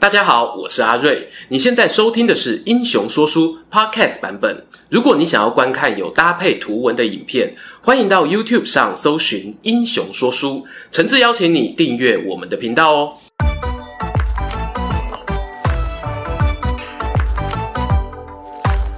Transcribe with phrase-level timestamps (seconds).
[0.00, 1.28] 大家好，我是阿瑞。
[1.50, 4.64] 你现在收听的是《英雄说书》Podcast 版本。
[4.88, 10.48] 如果你想要观看有搭配图文的影片，欢迎到 YouTube 上搜寻《英雄说书》，
[10.90, 13.12] 诚挚邀请你订阅我们的频道哦。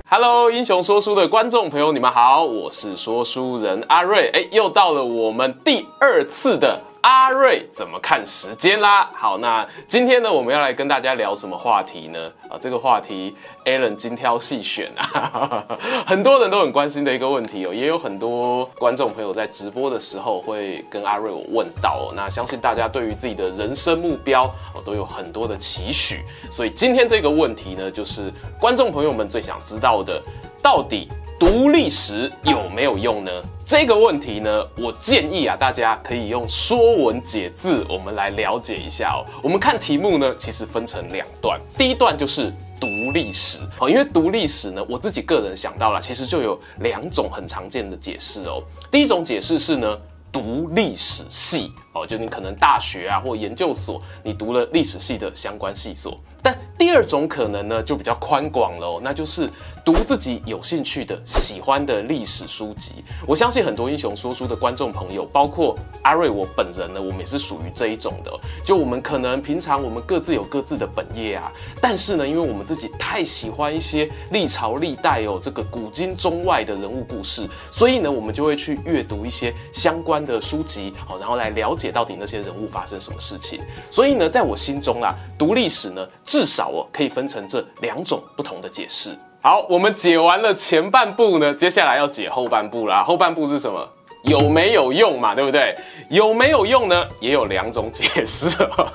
[0.08, 4.30] Hello，英雄说书的观众朋友，你们好，我是说书人阿瑞。
[4.32, 6.80] 诶，又到了我们第二次的。
[7.02, 9.10] 阿瑞怎么看时间啦？
[9.12, 12.30] 好，那今天呢，我们要来跟大家聊什么话题呢？
[12.48, 15.66] 啊，这个话题 Alan 精挑细选啊，
[16.06, 22.14] 很多人都很关心的一个问题哦，也有很多观众朋友在直播的时候会跟阿瑞我问到哦。
[22.14, 26.22] 那相信大家对于自己的人生目标哦都有很多的期许，
[26.52, 30.22] 所以今天这个问题呢，就是观众朋友们最想知道的，
[30.62, 33.30] 到底读历史有没有用呢？
[33.64, 39.24] 这个问题呢，我建议啊，大家可以用《说文解字》，我们来了解一下哦。
[39.42, 48.62] 我们看题目呢，其实分成两段，第一段就是读历史哦，因为读历史呢，我自己个人想到了，其实就有两种很常见的解释哦。
[48.90, 49.98] 第一种解释是呢，
[50.30, 56.20] 读历史系哦，就你可能大学啊或研究所，你读了历史系的相关系所。
[56.42, 59.48] 但第二种可能呢，就比较宽广了，那就是。
[59.84, 68.30] 读自己有兴趣的、喜欢的历史书籍，我相信很多英雄说书的观众朋友，包括阿瑞我本人呢，我们也是属于这一种的。
[68.64, 83.60] 就我们可能平常我们各自有各自的本业啊，但是呢，因为我们自己太喜欢一些历朝历代哦，这个古今中外的人物故事，所以呢，我们就会去阅读一些相关的书籍，好，然后来了解到底那些人物发生什么事情。
[83.90, 89.14] 所以呢，在我心中啊，读历史呢，至少哦，可以分成这两种不同的解释。
[89.42, 93.04] 好，我们解完了前半部呢，接下来要解后半部啦。
[93.04, 93.86] 后半部是什么？
[94.22, 95.34] 有没有用嘛？
[95.34, 95.76] 对不对？
[96.08, 97.06] 有没有用呢？
[97.20, 98.90] 也有两种解释哦。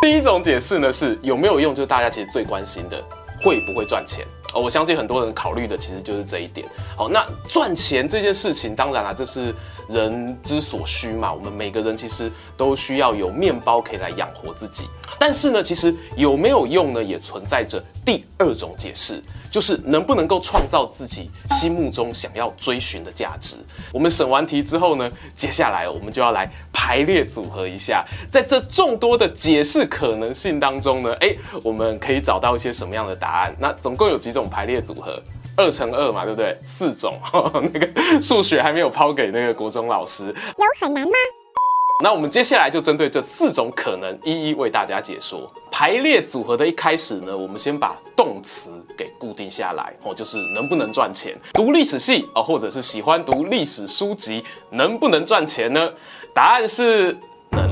[0.00, 2.96] 第一种解释呢是有没有用，就是大家其实最关心的，
[3.44, 4.62] 会不会赚钱哦。
[4.62, 6.66] 我相信很多人考虑的其实就是这一点。
[6.96, 9.54] 好，那赚钱这件事情，当然啦，这是。
[9.90, 14.86] 人之所需嘛，我们每个人其实都需要有面包可以来养活自己。
[15.18, 23.56] 但是呢，其实有没有用呢，也存在着第二种解释，就是能不能够创造自己心目中想要追寻的价值。
[23.92, 33.54] 我们审完题之后呢，接下来我们就要来排列组合一下，在这众多的解释可能性当中呢，诶，我们可以找到一些什么样的答案？
[33.58, 35.20] 那总共有几种排列组合？
[35.60, 36.58] 二乘二嘛，对不对？
[36.64, 37.86] 四种，呵呵，那个
[38.22, 41.12] 数学还没有抛给那个国中老师，有很难吗？
[42.02, 45.46] 那我们接下来就针对这四种可能，一一为大家解说。
[45.70, 51.38] 排列组合的一开始呢，我们先把动词给固定下来哦，就是能不能赚钱？
[51.52, 55.92] 读历史系哦，或者是喜欢读历史书籍，能不能赚钱呢？
[56.32, 57.14] 答案是。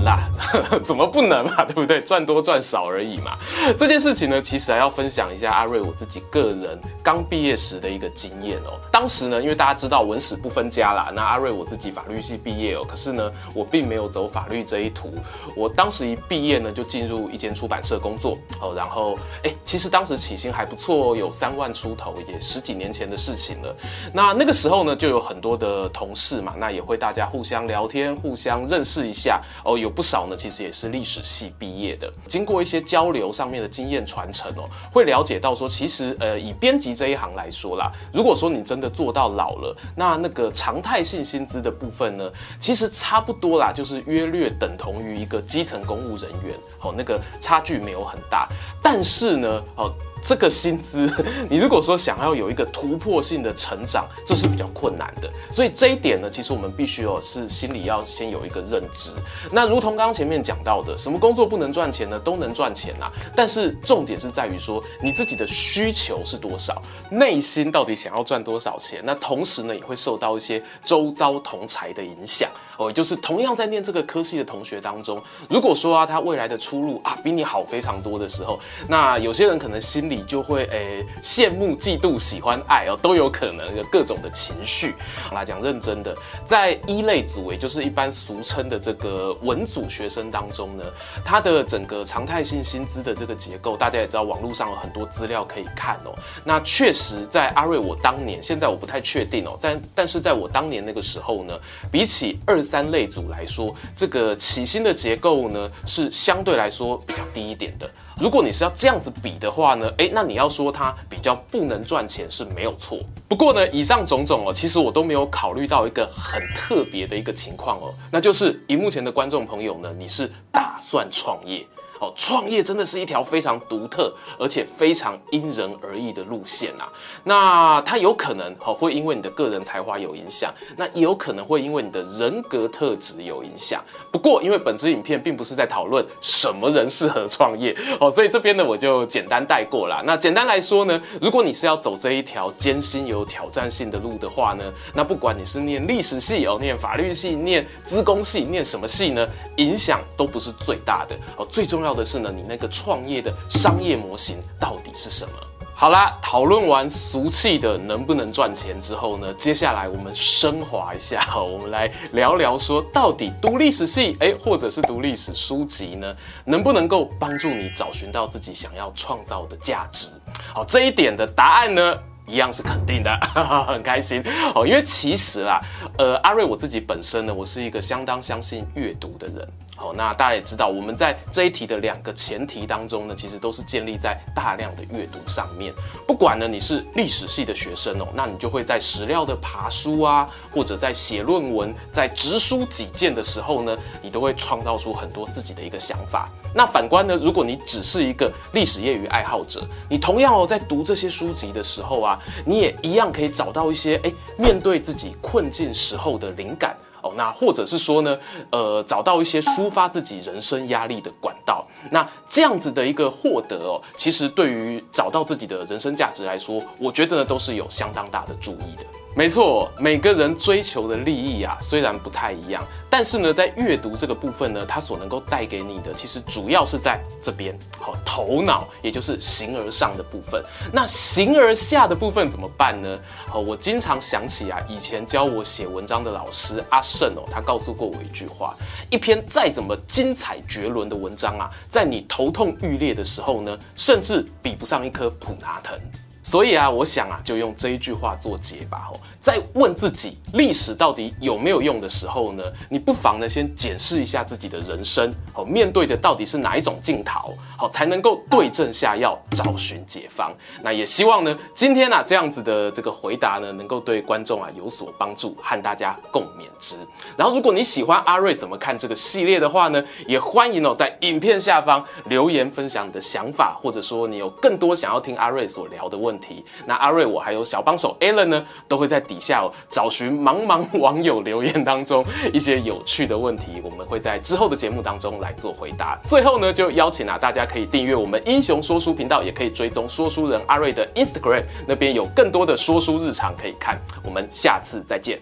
[0.09, 1.65] 能啦， 怎么不能嘛？
[1.67, 2.01] 对不对？
[2.01, 3.37] 赚多赚少而已嘛。
[3.77, 8.79] 这件事情呢，其实还要分享一下阿瑞我自己个人刚毕业时的一个经验哦。
[8.91, 15.13] 当时呢，因为大家知道文史不分家啦，那阿瑞我自己法律系毕业哦，可是呢，我并没有走法律这一途。
[15.55, 23.75] 我当时一毕业呢，就进入一间出版社工作哦，然后哎，其实当时起薪还不错哦，有三万出头，也十几年前的事情了。
[24.13, 29.41] 那那个时候呢，就有很多的同事嘛，那也会大家互相聊天，互相认识一下。
[29.65, 32.09] 哦，有不少呢，其实也是历史系毕业的。
[32.29, 46.55] 经过一些交流上面的经验传承哦，会了解到说，其实呃，以编辑这一行来说啦，如果说你真的做到老了，那那个常态性薪资的部分呢，其实差不多啦，就是约略等同于一个基层公务人员。
[46.81, 48.49] 哦，那个差距没有很大，
[48.81, 49.93] 但是呢，哦。
[50.23, 51.11] 这个薪资，
[51.49, 55.31] 你如果说想要有一个突破性的成长，这是比较困难的。
[55.51, 59.11] 所以这一点呢，其实我们必须哦，是心里要先有一个认知。
[59.51, 62.19] 那如同刚刚前面讲到的，什么工作不能赚钱呢？
[62.19, 63.11] 都能赚钱啊。
[63.35, 69.01] 但是重点是在于说，你自己的需求是多少，内心到底想要赚多少钱。
[69.05, 72.51] 那同时呢，也会受到一些周遭同才的影响。
[72.79, 84.95] 哦，就是同样在念这个科系的同学当中，如果说啊，他未来的出路啊比你好非常多的时候，那有些人可能心里就会诶羡慕、嫉妒、喜欢、爱哦，都有可能有各种的情绪。
[85.33, 86.17] 来讲认真的，
[86.47, 90.85] 在一类组，也就是一般俗称的这个文组学生当中呢，
[91.25, 96.15] 他的整个常态性薪资的这个结构，大家也知道，网络上有很多资料可以看哦。
[96.45, 101.59] 那确实，在阿瑞我当年，现在我不太确定哦，但但是在我当年那个时候呢，
[101.91, 102.65] 比起二。
[102.69, 107.89] 三类组来说，这个起薪的结构呢，是相对来说比较低一点的。
[108.21, 112.99] 如果你是要这样子比的话呢，诶，那你要说它比较不能赚钱是没有错。
[113.27, 121.67] 不过呢，以上种种哦，其实我都没有考虑到一个很特别的一个情况哦，那就是以目前的观众朋友呢，你是打算创业。
[122.01, 126.89] 哦，创业真的是一条非常独特而且非常因人而异的路线啊。
[127.25, 133.83] 那它有可能哦会因为你的个人才华有影响，那也有可能会因为你的人格特质有影响。
[134.11, 140.03] 不过因为本支影片并不是在讨论什么人适合创业哦，所以这边呢我就简单带过啦。
[140.05, 151.47] 那简单来说呢，如果你是要走这一条艰辛有挑战性的路的话呢，那不管你是念历史系哦，念法律系，念资工系，念什么系呢，影响都不是最大的哦。
[151.51, 155.33] 最重要要的是呢，你那个创业的商业模型到底是什么？
[155.75, 166.15] 好啦，讨论完俗气的能不能赚钱之后呢，接下来我们升华一下，我们来聊聊说，到底读历史系，诶，或者是读历史书籍呢，
[166.45, 170.11] 能不能够帮助你找寻到自己想要创造的价值？
[170.53, 173.11] 好，这一点的答案呢，一样是肯定的，
[173.67, 174.23] 很开心
[174.55, 174.67] 哦。
[174.67, 175.61] 因为其实啦，
[175.97, 179.49] 呃，阿瑞我自己本身呢，我是一个相当相信阅读的人。
[179.75, 185.73] 好，那大家也知道，我们在这一题的两个前提当中呢，其实都是建立在大量的阅读上面。
[186.05, 196.29] 不管呢你是历史系的学生哦，那你就会在史料的爬书啊，或者在写论文、在直抒己见的时候呢，你都会创造出很多自己的一个想法。
[196.53, 206.77] 那反观呢，如果你只是一个历史业余爱好者，你同样哦，在读这些书籍的时候啊，你也一样可以找到一些诶，面对自己困境时候的灵感。
[207.01, 208.19] 哦，那或者是说呢，
[208.51, 218.85] 呃，找到一些抒发自己人生压力的管道，那这样子的一个获得哦，其实对于找到自己的人生价值来说，我觉得呢都是有相当大的助益的。
[219.15, 230.43] 没错，每个人追求的利益啊，虽然不太一样，但是呢，在阅读这个部分呢，它所能够带给你的，其实主要是在这边，好，头脑，也就是形而上的部分。
[230.73, 232.99] 那形而下的部分怎么办呢？
[233.27, 238.57] 好，我经常想起啊，以前教我写文章的老师阿胜哦，他告诉过我一句话：
[238.91, 245.79] 一篇再怎么精彩绝伦的文章啊，在你头痛欲裂的时候呢，甚至比不上一颗普拿藤。
[246.29, 248.87] 所以啊，我想啊，就用这一句话做结吧。
[248.91, 260.31] 吼，在问自己历史到底有没有用的时候呢，你不妨呢先检视一下自己的人生，好，面对的到底是哪一种镜头，好，才能够对症下药，找寻解方。
[260.63, 266.77] 那也希望呢，今天啊这样子的这个回答呢，能够对观众啊有所帮助，和大家共勉之。
[267.17, 276.18] 然后，如果你喜欢阿瑞怎么看这个系列的话呢，也欢迎哦在影片下方留言分享你的想法，或者说你有更多想要听阿瑞所聊的问。
[276.19, 285.99] 题，那阿瑞我还有小帮手 Allen 呢，都会在底下哦找寻茫茫网友留言当中一些有趣的问题，我们会在之后的节目当中来做回答。
[286.07, 293.79] 最后呢，就邀请啊大家可以订阅我们英雄说书频道，也可以追踪说书人阿瑞的 Instagram，那边有更多的说书日常可以看。
[294.03, 295.19] 我们下次再见。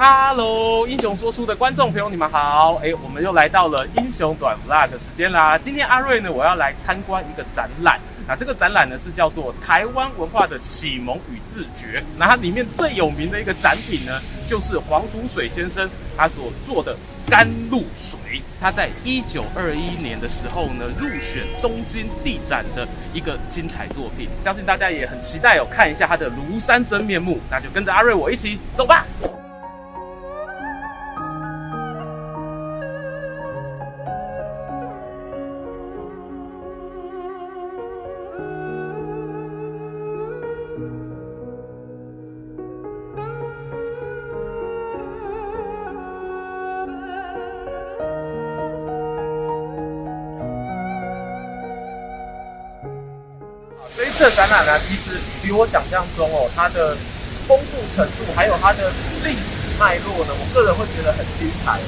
[0.00, 2.76] Hello，英雄说书的观众朋友，你们好！
[2.84, 5.58] 哎，我们又来到了英雄短 Vlog 的时间啦。
[5.58, 7.98] 今天阿瑞呢，我要来参观一个展览。
[8.28, 11.98] 那这个展览呢，是叫做《台湾文化的启蒙与自觉》。
[12.16, 16.96] 那它里面最有名的一个展品呢，就是黄土水先生他所做的
[17.28, 18.40] 甘露水。
[18.60, 24.28] 他在一九二一年的时候呢，入选东京地展的一个精彩作品。
[24.44, 27.40] 相信大家也很期待哦，看一下他的庐山真面目。
[27.50, 29.04] 那就跟着阿瑞我一起走吧。
[54.38, 56.96] 展览呢，其实比我想象中哦，它的
[57.48, 58.88] 丰富程度，还有它的
[59.24, 61.80] 历史脉络呢，我个人会觉得很精彩。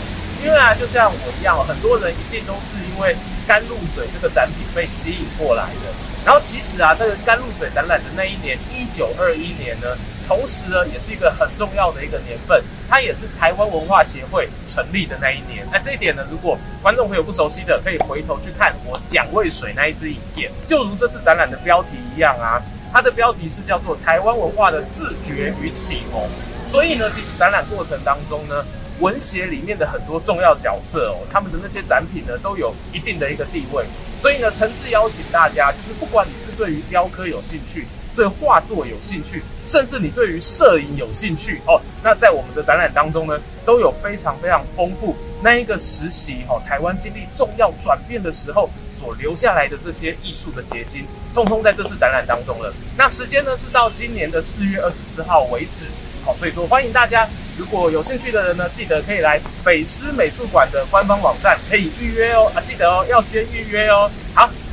[0.43, 3.15] 因为啊，就像我一样，很多人一定都是因为
[3.47, 5.95] 甘露水这个展品被吸引过来的。
[6.27, 9.87] 然后其实啊，这个甘露水展览的那一年，一九二一年呢。
[10.31, 15.67] 同时呢，也是一个很重要的一个年份，它也是台湾文化协会成立的那一年。
[15.73, 20.49] 那这一点呢，如果观众朋友不熟悉的，可以回头去看我蒋渭水那一支影片。
[20.69, 26.23] 就如这次展览的标题一样啊，它的标题是叫做“台湾文化的自觉与启蒙”。
[26.71, 28.65] 所以呢，其实展览过程当中呢，
[29.01, 33.85] 文协里面的很多重要角色哦，他们的那些展品呢，都有一定的一个地位。
[34.23, 52.73] 所以呢，诚挚邀请大家，就是不管你是对于雕刻有兴趣，对画作有兴趣，甚至你对于摄影有兴趣哦，那在我们的展览当中呢，都有非常非常丰富那一个时期哦，台湾经历重要转变的时候所留下来的这些艺术的结晶，通通在这次展览当中了。
[52.97, 55.87] 那时间呢是到今年的四月二十四号为止，
[56.25, 57.27] 好，所以说欢迎大家
[57.57, 62.51] 如果有兴趣的人呢，记得可以来北师美术馆的官方网站可以预约哦。
[62.55, 64.11] 啊，记得哦，要先预约哦。
[64.35, 64.49] 好，